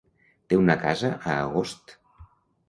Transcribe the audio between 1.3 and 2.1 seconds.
Agost.